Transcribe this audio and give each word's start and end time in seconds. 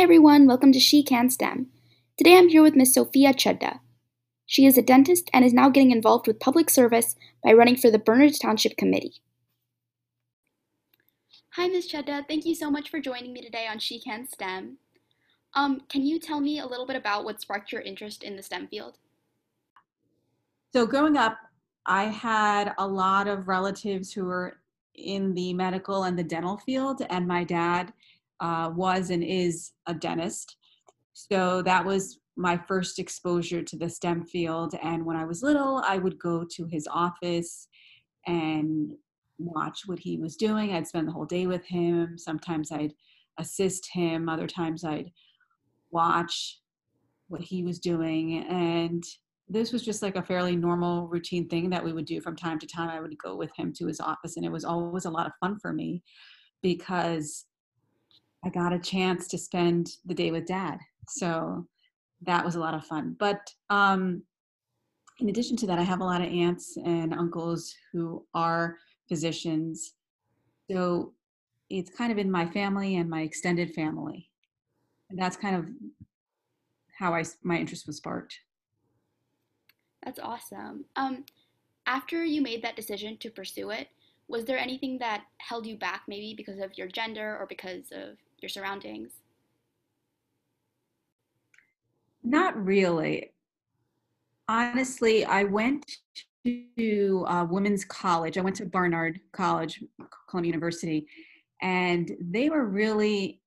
Hi 0.00 0.04
everyone, 0.04 0.46
welcome 0.46 0.72
to 0.72 0.80
She 0.80 1.02
Can 1.02 1.28
STEM. 1.28 1.66
Today 2.16 2.38
I'm 2.38 2.48
here 2.48 2.62
with 2.62 2.74
Miss 2.74 2.94
Sophia 2.94 3.34
Chudda. 3.34 3.80
She 4.46 4.64
is 4.64 4.78
a 4.78 4.82
dentist 4.82 5.28
and 5.34 5.44
is 5.44 5.52
now 5.52 5.68
getting 5.68 5.90
involved 5.90 6.26
with 6.26 6.40
public 6.40 6.70
service 6.70 7.16
by 7.44 7.52
running 7.52 7.76
for 7.76 7.90
the 7.90 7.98
Bernard 7.98 8.32
Township 8.40 8.78
Committee. 8.78 9.16
Hi 11.50 11.68
Ms. 11.68 11.86
Chudda, 11.86 12.26
thank 12.26 12.46
you 12.46 12.54
so 12.54 12.70
much 12.70 12.88
for 12.88 12.98
joining 12.98 13.34
me 13.34 13.42
today 13.42 13.66
on 13.70 13.78
She 13.78 14.00
Can 14.00 14.26
STEM. 14.26 14.78
Um, 15.52 15.82
can 15.90 16.00
you 16.00 16.18
tell 16.18 16.40
me 16.40 16.60
a 16.60 16.66
little 16.66 16.86
bit 16.86 16.96
about 16.96 17.26
what 17.26 17.42
sparked 17.42 17.70
your 17.70 17.82
interest 17.82 18.22
in 18.22 18.36
the 18.36 18.42
STEM 18.42 18.68
field? 18.68 18.96
So 20.72 20.86
growing 20.86 21.18
up, 21.18 21.36
I 21.84 22.04
had 22.04 22.72
a 22.78 22.88
lot 22.88 23.28
of 23.28 23.48
relatives 23.48 24.14
who 24.14 24.24
were 24.24 24.60
in 24.94 25.34
the 25.34 25.52
medical 25.52 26.04
and 26.04 26.18
the 26.18 26.24
dental 26.24 26.56
field, 26.56 27.02
and 27.10 27.28
my 27.28 27.44
dad 27.44 27.92
uh, 28.40 28.70
was 28.74 29.10
and 29.10 29.22
is 29.22 29.72
a 29.86 29.94
dentist. 29.94 30.56
So 31.12 31.62
that 31.62 31.84
was 31.84 32.18
my 32.36 32.56
first 32.56 32.98
exposure 32.98 33.62
to 33.62 33.76
the 33.76 33.88
STEM 33.88 34.24
field. 34.24 34.74
And 34.82 35.04
when 35.04 35.16
I 35.16 35.24
was 35.24 35.42
little, 35.42 35.82
I 35.86 35.98
would 35.98 36.18
go 36.18 36.44
to 36.56 36.66
his 36.66 36.88
office 36.90 37.68
and 38.26 38.92
watch 39.38 39.82
what 39.86 39.98
he 39.98 40.16
was 40.16 40.36
doing. 40.36 40.72
I'd 40.72 40.86
spend 40.86 41.08
the 41.08 41.12
whole 41.12 41.26
day 41.26 41.46
with 41.46 41.64
him. 41.66 42.16
Sometimes 42.16 42.72
I'd 42.72 42.94
assist 43.38 43.88
him, 43.92 44.28
other 44.28 44.46
times 44.46 44.84
I'd 44.84 45.10
watch 45.90 46.60
what 47.28 47.40
he 47.40 47.62
was 47.62 47.78
doing. 47.78 48.44
And 48.48 49.04
this 49.48 49.72
was 49.72 49.84
just 49.84 50.02
like 50.02 50.16
a 50.16 50.22
fairly 50.22 50.56
normal 50.56 51.08
routine 51.08 51.48
thing 51.48 51.70
that 51.70 51.84
we 51.84 51.92
would 51.92 52.04
do 52.04 52.20
from 52.20 52.36
time 52.36 52.58
to 52.60 52.66
time. 52.66 52.88
I 52.88 53.00
would 53.00 53.16
go 53.18 53.36
with 53.36 53.50
him 53.56 53.72
to 53.74 53.86
his 53.86 54.00
office, 54.00 54.36
and 54.36 54.46
it 54.46 54.52
was 54.52 54.64
always 54.64 55.06
a 55.06 55.10
lot 55.10 55.26
of 55.26 55.32
fun 55.40 55.58
for 55.58 55.72
me 55.72 56.02
because 56.62 57.46
I 58.44 58.48
got 58.48 58.72
a 58.72 58.78
chance 58.78 59.28
to 59.28 59.38
spend 59.38 59.96
the 60.06 60.14
day 60.14 60.30
with 60.30 60.46
dad. 60.46 60.78
So 61.08 61.66
that 62.22 62.44
was 62.44 62.54
a 62.54 62.60
lot 62.60 62.74
of 62.74 62.86
fun. 62.86 63.16
But 63.18 63.40
um, 63.68 64.22
in 65.18 65.28
addition 65.28 65.56
to 65.58 65.66
that, 65.66 65.78
I 65.78 65.82
have 65.82 66.00
a 66.00 66.04
lot 66.04 66.22
of 66.22 66.28
aunts 66.28 66.76
and 66.84 67.12
uncles 67.12 67.74
who 67.92 68.24
are 68.34 68.76
physicians. 69.08 69.94
So 70.70 71.12
it's 71.68 71.90
kind 71.90 72.10
of 72.10 72.18
in 72.18 72.30
my 72.30 72.46
family 72.46 72.96
and 72.96 73.08
my 73.08 73.22
extended 73.22 73.74
family. 73.74 74.30
And 75.10 75.18
that's 75.18 75.36
kind 75.36 75.56
of 75.56 75.66
how 76.98 77.14
I 77.14 77.24
my 77.42 77.56
interest 77.56 77.86
was 77.86 77.96
sparked. 77.96 78.38
That's 80.04 80.18
awesome. 80.18 80.84
Um, 80.96 81.24
after 81.86 82.24
you 82.24 82.40
made 82.40 82.62
that 82.62 82.76
decision 82.76 83.16
to 83.18 83.30
pursue 83.30 83.70
it, 83.70 83.88
was 84.28 84.44
there 84.44 84.58
anything 84.58 84.98
that 84.98 85.24
held 85.38 85.66
you 85.66 85.76
back, 85.76 86.02
maybe 86.06 86.34
because 86.36 86.60
of 86.60 86.76
your 86.78 86.86
gender 86.86 87.36
or 87.38 87.46
because 87.46 87.90
of 87.92 88.16
your 88.42 88.48
surroundings? 88.48 89.12
Not 92.22 92.62
really. 92.62 93.32
Honestly, 94.48 95.24
I 95.24 95.44
went 95.44 95.84
to 96.44 97.24
uh, 97.26 97.46
women's 97.48 97.84
college. 97.84 98.38
I 98.38 98.40
went 98.40 98.56
to 98.56 98.66
Barnard 98.66 99.20
College, 99.32 99.82
Columbia 100.28 100.50
University, 100.50 101.06
and 101.62 102.10
they 102.20 102.50
were 102.50 102.66
really 102.66 103.40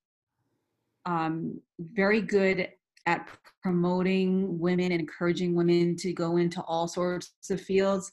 um, 1.05 1.59
very 1.79 2.21
good 2.21 2.69
at 3.05 3.27
promoting 3.61 4.59
women 4.59 4.91
and 4.91 5.01
encouraging 5.01 5.55
women 5.55 5.95
to 5.97 6.13
go 6.13 6.37
into 6.37 6.61
all 6.61 6.87
sorts 6.87 7.31
of 7.49 7.59
fields, 7.59 8.11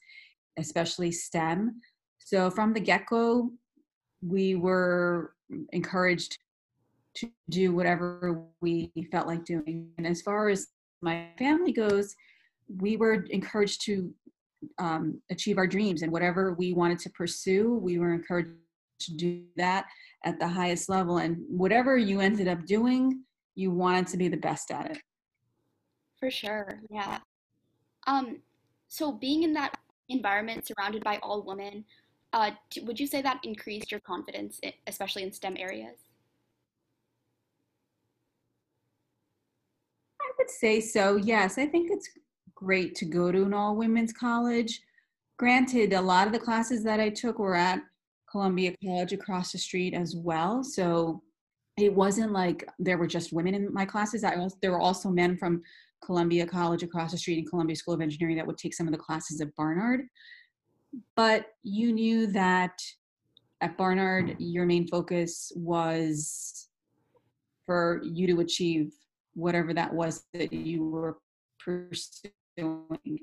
especially 0.58 1.12
STEM. 1.12 1.80
So 2.18 2.50
from 2.50 2.72
the 2.72 2.80
get 2.80 3.06
go, 3.06 3.50
we 4.22 4.54
were 4.54 5.34
encouraged 5.72 6.38
to 7.20 7.30
do 7.48 7.74
whatever 7.74 8.42
we 8.60 8.92
felt 9.10 9.26
like 9.26 9.44
doing. 9.44 9.90
And 9.98 10.06
as 10.06 10.22
far 10.22 10.48
as 10.48 10.68
my 11.02 11.28
family 11.38 11.72
goes, 11.72 12.14
we 12.78 12.96
were 12.96 13.24
encouraged 13.30 13.84
to 13.86 14.12
um, 14.78 15.20
achieve 15.30 15.58
our 15.58 15.66
dreams 15.66 16.02
and 16.02 16.12
whatever 16.12 16.52
we 16.54 16.72
wanted 16.72 16.98
to 17.00 17.10
pursue, 17.10 17.74
we 17.74 17.98
were 17.98 18.12
encouraged 18.12 18.50
to 19.00 19.14
do 19.14 19.42
that 19.56 19.86
at 20.24 20.38
the 20.38 20.46
highest 20.46 20.88
level. 20.88 21.18
And 21.18 21.38
whatever 21.48 21.96
you 21.96 22.20
ended 22.20 22.48
up 22.48 22.66
doing, 22.66 23.22
you 23.54 23.70
wanted 23.70 24.06
to 24.08 24.16
be 24.16 24.28
the 24.28 24.36
best 24.36 24.70
at 24.70 24.90
it. 24.90 24.98
For 26.18 26.30
sure, 26.30 26.80
yeah. 26.90 27.18
Um, 28.06 28.40
so 28.88 29.12
being 29.12 29.42
in 29.42 29.54
that 29.54 29.76
environment 30.08 30.66
surrounded 30.66 31.02
by 31.02 31.18
all 31.22 31.42
women, 31.42 31.84
uh, 32.32 32.50
would 32.82 33.00
you 33.00 33.06
say 33.06 33.22
that 33.22 33.40
increased 33.42 33.90
your 33.90 34.00
confidence, 34.00 34.60
especially 34.86 35.22
in 35.22 35.32
STEM 35.32 35.56
areas? 35.58 35.98
Would 40.40 40.50
say 40.50 40.80
so, 40.80 41.16
yes. 41.16 41.58
I 41.58 41.66
think 41.66 41.90
it's 41.90 42.08
great 42.54 42.94
to 42.96 43.04
go 43.04 43.30
to 43.30 43.44
an 43.44 43.52
all 43.52 43.76
women's 43.76 44.12
college. 44.12 44.80
Granted, 45.38 45.92
a 45.92 46.00
lot 46.00 46.26
of 46.26 46.32
the 46.32 46.38
classes 46.38 46.82
that 46.84 46.98
I 46.98 47.10
took 47.10 47.38
were 47.38 47.56
at 47.56 47.80
Columbia 48.30 48.74
College 48.82 49.12
across 49.12 49.52
the 49.52 49.58
street 49.58 49.92
as 49.92 50.16
well. 50.16 50.64
So 50.64 51.22
it 51.76 51.94
wasn't 51.94 52.32
like 52.32 52.66
there 52.78 52.96
were 52.96 53.06
just 53.06 53.32
women 53.32 53.54
in 53.54 53.72
my 53.72 53.84
classes. 53.84 54.24
I 54.24 54.36
also, 54.36 54.56
there 54.62 54.72
were 54.72 54.80
also 54.80 55.10
men 55.10 55.36
from 55.36 55.62
Columbia 56.02 56.46
College 56.46 56.82
across 56.82 57.12
the 57.12 57.18
street 57.18 57.38
and 57.38 57.48
Columbia 57.48 57.76
School 57.76 57.94
of 57.94 58.00
Engineering 58.00 58.36
that 58.36 58.46
would 58.46 58.58
take 58.58 58.74
some 58.74 58.86
of 58.86 58.92
the 58.92 58.98
classes 58.98 59.40
at 59.42 59.54
Barnard. 59.56 60.06
But 61.16 61.46
you 61.62 61.92
knew 61.92 62.26
that 62.28 62.80
at 63.60 63.76
Barnard, 63.76 64.36
your 64.38 64.64
main 64.64 64.88
focus 64.88 65.52
was 65.54 66.68
for 67.66 68.00
you 68.02 68.26
to 68.28 68.40
achieve 68.40 68.92
whatever 69.34 69.72
that 69.74 69.92
was 69.92 70.24
that 70.34 70.52
you 70.52 70.88
were 70.88 71.18
pursuing. 71.58 73.18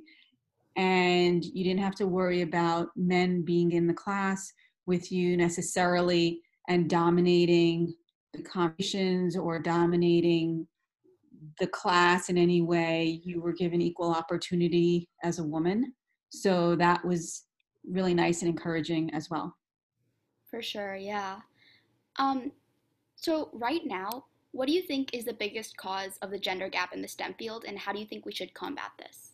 And 0.75 1.43
you 1.43 1.63
didn't 1.63 1.81
have 1.81 1.95
to 1.95 2.07
worry 2.07 2.41
about 2.41 2.89
men 2.95 3.41
being 3.41 3.71
in 3.71 3.87
the 3.87 3.93
class 3.93 4.51
with 4.85 5.11
you 5.11 5.35
necessarily 5.35 6.41
and 6.69 6.89
dominating 6.89 7.93
the 8.33 8.43
conversations 8.43 9.35
or 9.35 9.59
dominating 9.59 10.67
the 11.59 11.67
class 11.67 12.29
in 12.29 12.37
any 12.37 12.61
way. 12.61 13.21
You 13.23 13.41
were 13.41 13.53
given 13.53 13.81
equal 13.81 14.11
opportunity 14.11 15.09
as 15.23 15.39
a 15.39 15.43
woman. 15.43 15.93
So 16.29 16.75
that 16.75 17.03
was 17.05 17.45
really 17.89 18.13
nice 18.13 18.41
and 18.41 18.49
encouraging 18.49 19.13
as 19.13 19.29
well. 19.29 19.55
For 20.49 20.61
sure, 20.61 20.95
yeah. 20.95 21.37
Um, 22.17 22.51
so 23.15 23.49
right 23.53 23.81
now, 23.85 24.25
what 24.51 24.67
do 24.67 24.73
you 24.73 24.81
think 24.81 25.13
is 25.13 25.25
the 25.25 25.33
biggest 25.33 25.77
cause 25.77 26.17
of 26.21 26.31
the 26.31 26.39
gender 26.39 26.69
gap 26.69 26.93
in 26.93 27.01
the 27.01 27.07
STEM 27.07 27.35
field, 27.37 27.65
and 27.67 27.77
how 27.77 27.91
do 27.91 27.99
you 27.99 28.05
think 28.05 28.25
we 28.25 28.31
should 28.31 28.53
combat 28.53 28.91
this? 28.97 29.33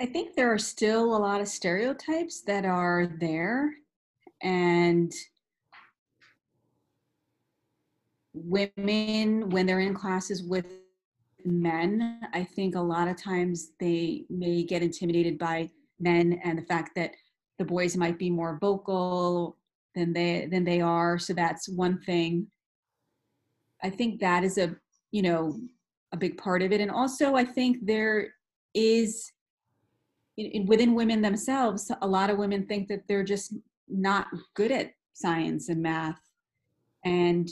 I 0.00 0.06
think 0.06 0.34
there 0.34 0.52
are 0.52 0.58
still 0.58 1.16
a 1.16 1.18
lot 1.18 1.40
of 1.40 1.48
stereotypes 1.48 2.42
that 2.42 2.66
are 2.66 3.06
there, 3.18 3.74
and 4.42 5.12
women, 8.34 9.48
when 9.48 9.64
they're 9.64 9.80
in 9.80 9.94
classes 9.94 10.42
with 10.42 10.66
men, 11.44 12.20
I 12.34 12.44
think 12.44 12.74
a 12.74 12.80
lot 12.80 13.08
of 13.08 13.16
times 13.16 13.70
they 13.80 14.26
may 14.28 14.62
get 14.64 14.82
intimidated 14.82 15.38
by 15.38 15.70
men 15.98 16.40
and 16.44 16.58
the 16.58 16.62
fact 16.62 16.94
that 16.96 17.12
the 17.58 17.64
boys 17.64 17.96
might 17.96 18.18
be 18.18 18.30
more 18.30 18.58
vocal 18.60 19.56
than 19.94 20.12
they 20.12 20.46
than 20.50 20.64
they 20.64 20.80
are. 20.80 21.18
So 21.18 21.32
that's 21.32 21.68
one 21.68 22.00
thing. 22.02 22.46
I 23.82 23.90
think 23.90 24.20
that 24.20 24.44
is 24.44 24.58
a 24.58 24.76
you 25.10 25.22
know 25.22 25.58
a 26.12 26.16
big 26.16 26.36
part 26.36 26.62
of 26.62 26.72
it. 26.72 26.80
And 26.80 26.90
also 26.90 27.34
i 27.34 27.44
think 27.44 27.78
there 27.84 28.28
is 28.74 29.32
in, 30.36 30.66
within 30.66 30.94
women 30.94 31.22
themselves 31.22 31.90
a 32.02 32.06
lot 32.06 32.30
of 32.30 32.38
women 32.38 32.66
think 32.66 32.88
that 32.88 33.02
they're 33.08 33.24
just 33.24 33.54
not 33.88 34.26
good 34.54 34.70
at 34.70 34.92
science 35.14 35.68
and 35.68 35.82
math. 35.82 36.20
And 37.04 37.48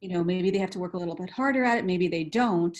you 0.00 0.10
know 0.12 0.22
maybe 0.22 0.50
they 0.50 0.58
have 0.58 0.70
to 0.70 0.78
work 0.78 0.94
a 0.94 0.98
little 0.98 1.14
bit 1.14 1.30
harder 1.30 1.64
at 1.64 1.78
it 1.78 1.84
maybe 1.86 2.08
they 2.08 2.24
don't. 2.24 2.76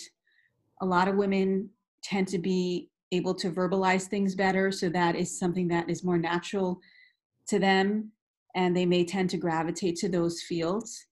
A 0.81 0.85
lot 0.85 1.07
of 1.07 1.15
women 1.15 1.69
tend 2.03 2.27
to 2.27 2.37
be 2.37 2.89
able 3.13 3.35
to 3.35 3.51
verbalize 3.51 4.03
things 4.03 4.35
better. 4.35 4.71
So 4.71 4.89
that 4.89 5.15
is 5.15 5.37
something 5.37 5.67
that 5.69 5.89
is 5.89 6.03
more 6.03 6.17
natural 6.17 6.79
to 7.47 7.59
them 7.59 8.11
and 8.55 8.75
they 8.75 8.85
may 8.85 9.03
tend 9.03 9.29
to 9.31 9.37
gravitate 9.37 9.95
to 9.97 10.09
those 10.09 10.41
fields. 10.41 11.07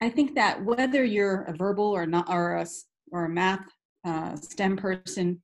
I 0.00 0.08
think 0.08 0.34
that 0.34 0.64
whether 0.64 1.04
you're 1.04 1.42
a 1.42 1.56
verbal 1.56 1.84
or 1.84 2.06
not 2.06 2.28
or 2.28 2.56
a, 2.56 2.66
or 3.10 3.26
a 3.26 3.28
math 3.28 3.64
uh, 4.04 4.36
STEM 4.36 4.76
person, 4.76 5.40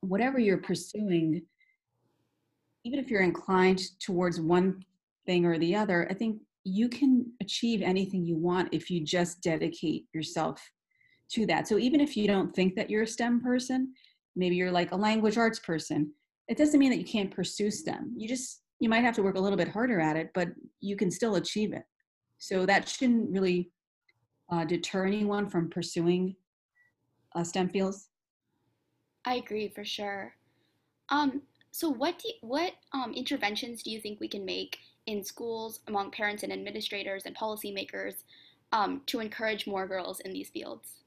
whatever 0.00 0.38
you're 0.38 0.58
pursuing, 0.58 1.42
even 2.84 2.98
if 2.98 3.10
you're 3.10 3.22
inclined 3.22 3.80
towards 4.00 4.40
one 4.40 4.84
thing 5.26 5.44
or 5.44 5.58
the 5.58 5.74
other, 5.74 6.06
I 6.10 6.14
think 6.14 6.40
you 6.64 6.88
can 6.88 7.32
achieve 7.40 7.82
anything 7.82 8.24
you 8.24 8.36
want 8.36 8.68
if 8.72 8.90
you 8.90 9.04
just 9.04 9.42
dedicate 9.42 10.04
yourself 10.12 10.60
to 11.30 11.46
that. 11.46 11.66
So 11.66 11.78
even 11.78 12.00
if 12.00 12.16
you 12.16 12.28
don't 12.28 12.54
think 12.54 12.76
that 12.76 12.88
you're 12.90 13.02
a 13.02 13.06
STEM 13.08 13.40
person, 13.40 13.92
maybe 14.36 14.54
you're 14.54 14.70
like 14.70 14.92
a 14.92 14.96
language 14.96 15.36
arts 15.36 15.58
person 15.58 16.12
it 16.48 16.56
doesn't 16.56 16.78
mean 16.78 16.90
that 16.90 16.98
you 16.98 17.04
can't 17.04 17.34
pursue 17.34 17.70
stem 17.70 18.12
you 18.16 18.28
just 18.28 18.62
you 18.78 18.88
might 18.88 19.04
have 19.04 19.14
to 19.14 19.22
work 19.22 19.36
a 19.36 19.40
little 19.40 19.56
bit 19.56 19.68
harder 19.68 20.00
at 20.00 20.16
it, 20.16 20.30
but 20.34 20.48
you 20.80 20.96
can 20.96 21.10
still 21.10 21.36
achieve 21.36 21.72
it. 21.72 21.84
So 22.38 22.66
that 22.66 22.88
shouldn't 22.88 23.30
really 23.30 23.70
uh, 24.50 24.64
deter 24.64 25.06
anyone 25.06 25.48
from 25.48 25.70
pursuing 25.70 26.36
uh, 27.34 27.42
STEM 27.42 27.70
fields. 27.70 28.10
I 29.24 29.36
agree 29.36 29.68
for 29.68 29.84
sure. 29.84 30.34
Um, 31.08 31.42
so 31.72 31.88
what 31.88 32.18
do 32.18 32.28
you, 32.28 32.34
what 32.42 32.72
um, 32.92 33.12
interventions 33.12 33.82
do 33.82 33.90
you 33.90 34.00
think 34.00 34.20
we 34.20 34.28
can 34.28 34.44
make 34.44 34.78
in 35.06 35.24
schools 35.24 35.80
among 35.88 36.10
parents 36.10 36.42
and 36.42 36.52
administrators 36.52 37.24
and 37.26 37.36
policymakers 37.36 38.24
um, 38.72 39.02
to 39.06 39.20
encourage 39.20 39.66
more 39.66 39.86
girls 39.86 40.20
in 40.20 40.32
these 40.32 40.50
fields? 40.50 41.05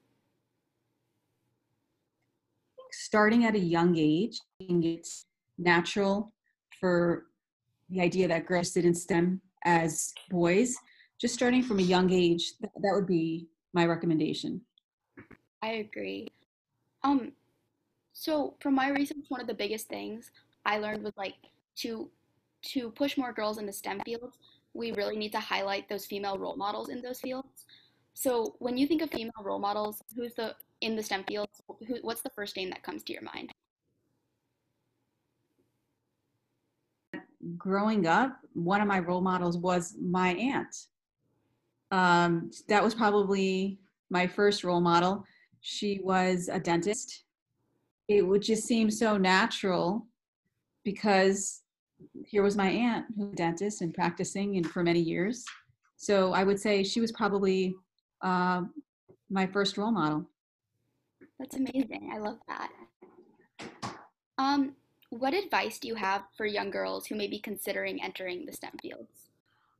Starting 2.91 3.45
at 3.45 3.55
a 3.55 3.59
young 3.59 3.95
age, 3.97 4.39
it's 4.59 5.25
natural 5.57 6.33
for 6.79 7.25
the 7.89 8.01
idea 8.01 8.27
that 8.27 8.45
girls 8.45 8.71
sit 8.71 8.85
in 8.85 8.93
STEM 8.93 9.41
as 9.65 10.13
boys. 10.29 10.75
Just 11.19 11.33
starting 11.33 11.63
from 11.63 11.79
a 11.79 11.83
young 11.83 12.11
age, 12.11 12.53
that, 12.61 12.71
that 12.81 12.91
would 12.93 13.07
be 13.07 13.47
my 13.73 13.85
recommendation. 13.85 14.61
I 15.61 15.71
agree. 15.71 16.29
Um, 17.03 17.33
so 18.13 18.55
from 18.61 18.75
my 18.75 18.89
research, 18.89 19.25
one 19.29 19.41
of 19.41 19.47
the 19.47 19.53
biggest 19.53 19.87
things 19.87 20.31
I 20.65 20.77
learned 20.77 21.03
was 21.03 21.13
like 21.17 21.35
to 21.77 22.09
to 22.61 22.91
push 22.91 23.17
more 23.17 23.31
girls 23.31 23.57
in 23.57 23.65
the 23.65 23.71
STEM 23.71 24.01
fields, 24.05 24.37
we 24.73 24.91
really 24.91 25.15
need 25.15 25.31
to 25.31 25.39
highlight 25.39 25.87
those 25.87 26.05
female 26.05 26.37
role 26.37 26.57
models 26.57 26.89
in 26.89 27.01
those 27.01 27.19
fields. 27.21 27.65
So 28.19 28.57
when 28.59 28.75
you 28.75 28.85
think 28.85 29.01
of 29.01 29.09
female 29.11 29.31
role 29.41 29.59
models, 29.59 30.03
who's 30.13 30.33
the 30.33 30.53
in 30.81 30.97
the 30.97 31.01
STEM 31.01 31.23
fields? 31.23 31.61
Who, 31.87 31.99
what's 32.01 32.21
the 32.21 32.29
first 32.31 32.57
name 32.57 32.69
that 32.69 32.83
comes 32.83 33.01
to 33.03 33.13
your 33.13 33.21
mind? 33.21 33.49
Growing 37.55 38.07
up, 38.07 38.37
one 38.51 38.81
of 38.81 38.89
my 38.89 38.99
role 38.99 39.21
models 39.21 39.57
was 39.57 39.95
my 40.01 40.31
aunt. 40.31 40.75
Um, 41.91 42.51
that 42.67 42.83
was 42.83 42.93
probably 42.93 43.79
my 44.09 44.27
first 44.27 44.65
role 44.65 44.81
model. 44.81 45.23
She 45.61 46.01
was 46.03 46.49
a 46.51 46.59
dentist. 46.59 47.23
It 48.09 48.27
would 48.27 48.41
just 48.41 48.65
seem 48.65 48.91
so 48.91 49.15
natural 49.15 50.05
because 50.83 51.61
here 52.25 52.43
was 52.43 52.57
my 52.57 52.69
aunt 52.69 53.05
who 53.15 53.27
was 53.27 53.33
a 53.33 53.37
dentist 53.37 53.81
and 53.81 53.93
practicing 53.93 54.57
and 54.57 54.69
for 54.69 54.83
many 54.83 54.99
years. 54.99 55.45
So 55.95 56.33
I 56.33 56.43
would 56.43 56.59
say 56.59 56.83
she 56.83 56.99
was 56.99 57.13
probably 57.13 57.75
uh, 58.21 58.63
my 59.29 59.47
first 59.47 59.77
role 59.77 59.91
model. 59.91 60.25
That's 61.39 61.55
amazing. 61.55 62.11
I 62.13 62.17
love 62.17 62.37
that. 62.47 62.71
Um, 64.37 64.75
what 65.09 65.33
advice 65.33 65.79
do 65.79 65.87
you 65.87 65.95
have 65.95 66.23
for 66.37 66.45
young 66.45 66.69
girls 66.69 67.05
who 67.05 67.15
may 67.15 67.27
be 67.27 67.39
considering 67.39 68.01
entering 68.01 68.45
the 68.45 68.53
STEM 68.53 68.73
fields? 68.81 69.29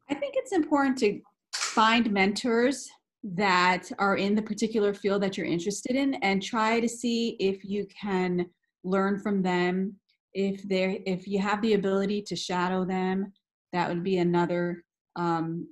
I 0.10 0.16
think 0.16 0.34
it's 0.38 0.54
important 0.54 0.98
to 1.00 1.22
find 1.54 2.12
mentors 2.12 2.90
that 3.24 3.92
are 4.00 4.16
in 4.18 4.34
the 4.34 4.42
particular 4.42 4.94
field 4.94 5.22
that 5.22 5.38
you're 5.38 5.46
interested 5.46 5.96
in 5.96 6.16
and 6.16 6.42
try 6.42 6.80
to 6.80 6.88
see 6.88 7.36
if 7.40 7.64
you 7.64 7.86
can 7.88 8.46
learn 8.84 9.20
from 9.20 9.42
them 9.42 9.94
if 10.34 10.68
they 10.68 11.04
if 11.06 11.28
you 11.28 11.40
have 11.40 11.62
the 11.62 11.74
ability 11.74 12.22
to 12.22 12.36
shadow 12.36 12.86
them 12.86 13.32
that 13.74 13.90
would 13.90 14.04
be 14.04 14.18
another 14.18 14.84
um, 15.20 15.68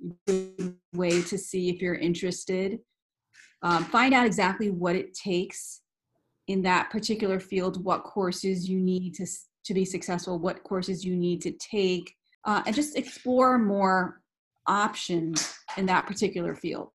way 0.94 1.22
to 1.22 1.38
see 1.38 1.70
if 1.70 1.80
you're 1.80 1.94
interested. 1.94 2.78
Um, 3.62 3.84
find 3.84 4.12
out 4.12 4.26
exactly 4.26 4.70
what 4.70 4.94
it 4.94 5.14
takes 5.14 5.80
in 6.48 6.62
that 6.62 6.90
particular 6.90 7.40
field 7.40 7.84
what 7.84 8.04
courses 8.04 8.68
you 8.68 8.78
need 8.78 9.14
to 9.14 9.26
to 9.64 9.74
be 9.74 9.84
successful 9.84 10.38
what 10.38 10.62
courses 10.62 11.04
you 11.04 11.14
need 11.14 11.42
to 11.42 11.52
take 11.52 12.14
uh, 12.46 12.62
and 12.64 12.74
just 12.74 12.96
explore 12.96 13.58
more 13.58 14.22
options 14.66 15.54
in 15.76 15.84
that 15.86 16.06
particular 16.06 16.54
field. 16.54 16.92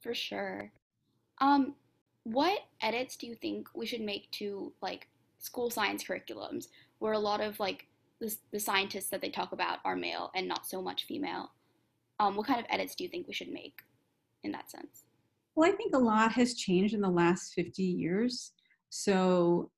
For 0.00 0.14
sure. 0.14 0.72
Um 1.40 1.74
what 2.24 2.60
edits 2.80 3.16
do 3.16 3.26
you 3.26 3.34
think 3.34 3.68
we 3.74 3.86
should 3.86 4.00
make 4.00 4.30
to 4.32 4.72
like 4.80 5.08
school 5.38 5.70
science 5.70 6.04
curriculums 6.04 6.68
where 7.00 7.14
a 7.14 7.18
lot 7.18 7.40
of 7.40 7.58
like 7.58 7.88
the, 8.52 8.60
scientists 8.60 9.08
that 9.10 9.20
they 9.20 9.30
talk 9.30 9.52
about 9.52 9.78
are 9.84 9.96
male 9.96 10.30
and 10.34 10.46
not 10.46 10.66
so 10.66 10.80
much 10.80 11.04
female. 11.04 11.50
Um, 12.20 12.36
what 12.36 12.46
kind 12.46 12.60
of 12.60 12.66
edits 12.70 12.94
do 12.94 13.04
you 13.04 13.10
think 13.10 13.26
we 13.26 13.34
should 13.34 13.50
make 13.52 13.80
in 14.44 14.52
that 14.52 14.70
sense? 14.70 15.04
Well, 15.54 15.68
I 15.68 15.74
think 15.74 15.94
a 15.94 15.98
lot 15.98 16.32
has 16.32 16.54
changed 16.54 16.94
in 16.94 17.00
the 17.00 17.10
last 17.10 17.52
50 17.54 17.82
years. 17.82 18.52
So, 18.90 19.70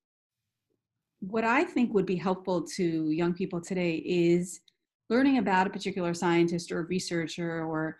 what 1.20 1.44
I 1.44 1.64
think 1.64 1.94
would 1.94 2.06
be 2.06 2.17
helpful 2.17 2.62
to 2.76 3.11
young 3.11 3.32
people 3.32 3.61
today 3.61 3.94
is 4.05 4.61
learning 5.08 5.38
about 5.38 5.67
a 5.67 5.70
particular 5.70 6.12
scientist 6.12 6.70
or 6.70 6.82
researcher 6.82 7.64
or 7.64 7.97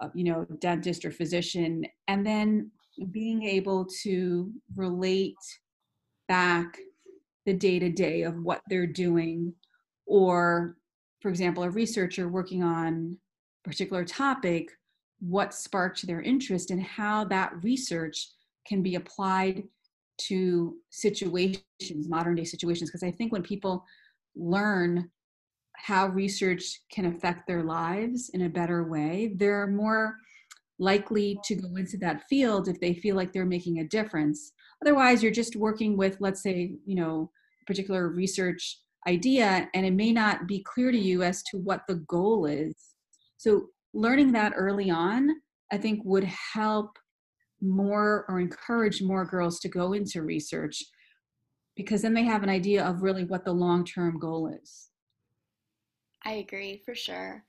uh, 0.00 0.08
you 0.14 0.24
know 0.24 0.46
dentist 0.58 1.04
or 1.04 1.10
physician 1.10 1.84
and 2.08 2.24
then 2.26 2.70
being 3.10 3.42
able 3.42 3.86
to 4.02 4.50
relate 4.74 5.36
back 6.28 6.78
the 7.44 7.52
day 7.52 7.78
to 7.78 7.90
day 7.90 8.22
of 8.22 8.42
what 8.42 8.62
they're 8.68 8.86
doing 8.86 9.52
or 10.12 10.76
for 11.22 11.30
example 11.30 11.62
a 11.62 11.70
researcher 11.70 12.28
working 12.28 12.62
on 12.62 13.16
a 13.64 13.68
particular 13.68 14.04
topic 14.04 14.70
what 15.20 15.54
sparked 15.54 16.06
their 16.06 16.20
interest 16.20 16.70
and 16.70 16.82
how 16.82 17.24
that 17.24 17.50
research 17.62 18.28
can 18.66 18.82
be 18.82 18.96
applied 18.96 19.62
to 20.18 20.76
situations 20.90 22.08
modern 22.08 22.34
day 22.34 22.44
situations. 22.44 22.90
Because 22.90 23.02
i 23.02 23.10
think 23.10 23.32
when 23.32 23.42
people 23.42 23.84
learn 24.36 25.10
how 25.76 26.08
research 26.08 26.82
can 26.92 27.06
affect 27.06 27.46
their 27.46 27.62
lives 27.62 28.30
in 28.34 28.42
a 28.42 28.48
better 28.48 28.84
way 28.84 29.32
they're 29.36 29.66
more 29.66 30.16
likely 30.78 31.38
to 31.44 31.54
go 31.54 31.76
into 31.76 31.96
that 31.96 32.24
field 32.28 32.68
if 32.68 32.78
they 32.80 32.92
feel 32.92 33.16
like 33.16 33.32
they're 33.32 33.44
making 33.46 33.78
a 33.78 33.84
difference. 33.84 34.52
Otherwise, 34.82 35.22
you're 35.22 35.30
just 35.30 35.54
working 35.54 35.96
with, 35.96 36.16
let's 36.18 36.42
say, 36.42 36.74
you 36.84 36.96
know, 36.96 37.30
particular 37.68 38.08
research 38.08 38.80
idea, 39.06 39.68
and 39.74 39.86
it 39.86 39.92
may 39.92 40.12
not 40.12 40.46
be 40.46 40.62
clear 40.62 40.90
to 40.90 40.98
you 40.98 41.22
as 41.22 41.42
to 41.44 41.58
what 41.58 41.82
the 41.88 41.96
goal 41.96 42.46
is. 42.46 42.74
So, 43.36 43.68
learning 43.94 44.32
that 44.32 44.52
early 44.56 44.90
on, 44.90 45.28
I 45.72 45.78
think, 45.78 46.00
would 46.04 46.24
help 46.24 46.98
more 47.60 48.24
or 48.28 48.40
encourage 48.40 49.02
more 49.02 49.24
girls 49.24 49.60
to 49.60 49.68
go 49.68 49.92
into 49.92 50.22
research 50.22 50.82
because 51.76 52.02
then 52.02 52.14
they 52.14 52.24
have 52.24 52.42
an 52.42 52.48
idea 52.48 52.84
of 52.84 53.02
really 53.02 53.24
what 53.24 53.44
the 53.44 53.52
long 53.52 53.84
term 53.84 54.18
goal 54.18 54.48
is. 54.62 54.90
I 56.24 56.34
agree 56.34 56.82
for 56.84 56.94
sure. 56.94 57.44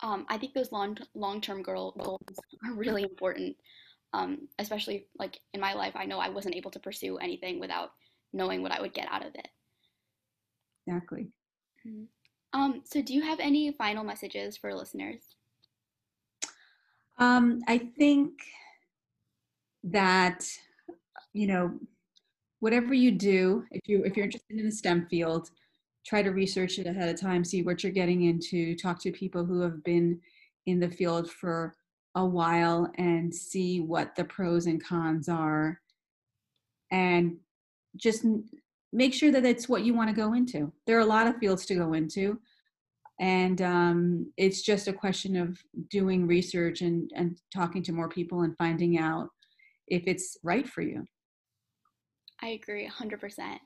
Um, 0.00 0.26
I 0.28 0.38
think 0.38 0.54
those 0.54 0.72
long 0.72 0.96
long 1.14 1.40
term 1.40 1.62
goals 1.62 1.94
are 2.64 2.74
really 2.74 3.02
important 3.02 3.56
um, 4.12 4.48
especially 4.58 5.06
like 5.18 5.38
in 5.52 5.60
my 5.60 5.74
life, 5.74 5.94
I 5.94 6.06
know 6.06 6.18
I 6.18 6.28
wasn't 6.28 6.56
able 6.56 6.70
to 6.72 6.78
pursue 6.78 7.18
anything 7.18 7.60
without 7.60 7.90
knowing 8.32 8.62
what 8.62 8.72
I 8.72 8.80
would 8.80 8.94
get 8.94 9.08
out 9.10 9.24
of 9.24 9.34
it. 9.34 9.48
Exactly. 10.88 11.28
Mm-hmm. 11.86 12.04
Um, 12.58 12.80
so, 12.84 13.02
do 13.02 13.12
you 13.12 13.22
have 13.22 13.40
any 13.40 13.72
final 13.72 14.02
messages 14.02 14.56
for 14.56 14.74
listeners? 14.74 15.36
Um, 17.18 17.60
I 17.68 17.78
think 17.78 18.32
that 19.84 20.46
you 21.34 21.46
know 21.46 21.74
whatever 22.60 22.94
you 22.94 23.12
do, 23.12 23.64
if 23.70 23.82
you 23.86 24.02
if 24.04 24.16
you're 24.16 24.24
interested 24.24 24.58
in 24.58 24.64
the 24.64 24.72
STEM 24.72 25.06
field, 25.10 25.50
try 26.06 26.22
to 26.22 26.30
research 26.30 26.78
it 26.78 26.86
ahead 26.86 27.10
of 27.10 27.20
time, 27.20 27.44
see 27.44 27.62
what 27.62 27.82
you're 27.82 27.92
getting 27.92 28.24
into, 28.24 28.74
talk 28.74 28.98
to 29.02 29.12
people 29.12 29.44
who 29.44 29.60
have 29.60 29.84
been 29.84 30.18
in 30.64 30.80
the 30.80 30.88
field 30.88 31.30
for 31.30 31.74
a 32.14 32.24
while 32.24 32.90
and 32.96 33.34
see 33.34 33.80
what 33.80 34.16
the 34.16 34.24
pros 34.24 34.66
and 34.66 34.82
cons 34.82 35.28
are 35.28 35.80
and 36.90 37.36
just 37.96 38.24
make 38.92 39.14
sure 39.14 39.30
that 39.30 39.44
it's 39.44 39.68
what 39.68 39.84
you 39.84 39.94
want 39.94 40.08
to 40.08 40.16
go 40.16 40.34
into. 40.34 40.72
There 40.86 40.96
are 40.96 41.02
a 41.02 41.06
lot 41.06 41.26
of 41.26 41.36
fields 41.36 41.66
to 41.66 41.74
go 41.74 41.92
into 41.92 42.38
and 43.20 43.60
um, 43.62 44.32
it's 44.36 44.62
just 44.62 44.86
a 44.86 44.92
question 44.92 45.36
of 45.36 45.58
doing 45.90 46.26
research 46.26 46.82
and, 46.82 47.10
and 47.16 47.36
talking 47.52 47.82
to 47.82 47.92
more 47.92 48.08
people 48.08 48.42
and 48.42 48.56
finding 48.56 48.98
out 48.98 49.28
if 49.88 50.04
it's 50.06 50.38
right 50.44 50.68
for 50.68 50.82
you. 50.82 51.04
I 52.40 52.48
agree 52.50 52.88
100% 52.88 53.58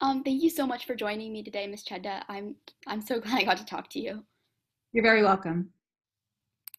um, 0.00 0.22
thank 0.22 0.42
you 0.42 0.50
so 0.50 0.66
much 0.66 0.86
for 0.86 0.94
joining 0.94 1.32
me 1.32 1.42
today 1.42 1.66
Ms. 1.66 1.84
chedda. 1.84 2.22
I'm 2.28 2.54
i'm 2.86 3.00
so 3.00 3.20
glad 3.20 3.38
i 3.38 3.44
got 3.44 3.56
to 3.58 3.64
talk 3.64 3.88
to 3.90 4.00
you. 4.00 4.24
You're 4.92 5.04
very 5.04 5.22
welcome 5.22 5.70